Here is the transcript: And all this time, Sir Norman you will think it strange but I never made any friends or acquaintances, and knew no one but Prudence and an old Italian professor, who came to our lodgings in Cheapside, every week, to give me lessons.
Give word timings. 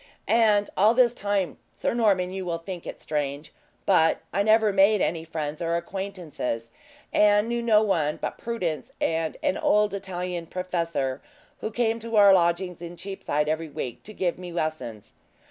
And 0.27 0.67
all 0.75 0.95
this 0.95 1.13
time, 1.13 1.59
Sir 1.75 1.93
Norman 1.93 2.31
you 2.31 2.43
will 2.43 2.57
think 2.57 2.87
it 2.87 2.99
strange 2.99 3.53
but 3.85 4.19
I 4.33 4.41
never 4.41 4.73
made 4.73 4.99
any 4.99 5.23
friends 5.23 5.61
or 5.61 5.75
acquaintances, 5.77 6.71
and 7.13 7.47
knew 7.47 7.61
no 7.61 7.83
one 7.83 8.17
but 8.17 8.39
Prudence 8.39 8.91
and 8.99 9.37
an 9.43 9.59
old 9.59 9.93
Italian 9.93 10.47
professor, 10.47 11.21
who 11.59 11.69
came 11.69 11.99
to 11.99 12.15
our 12.15 12.33
lodgings 12.33 12.81
in 12.81 12.97
Cheapside, 12.97 13.47
every 13.47 13.69
week, 13.69 14.01
to 14.01 14.13
give 14.15 14.39
me 14.39 14.51
lessons. 14.51 15.13